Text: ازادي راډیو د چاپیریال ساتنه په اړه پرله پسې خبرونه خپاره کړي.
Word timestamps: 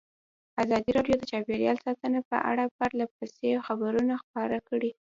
ازادي 0.63 0.91
راډیو 0.97 1.15
د 1.19 1.23
چاپیریال 1.31 1.77
ساتنه 1.85 2.19
په 2.29 2.37
اړه 2.51 2.73
پرله 2.77 3.05
پسې 3.15 3.49
خبرونه 3.67 4.13
خپاره 4.23 4.57
کړي. 4.69 4.91